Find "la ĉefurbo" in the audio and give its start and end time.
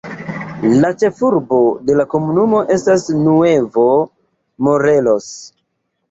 0.83-1.57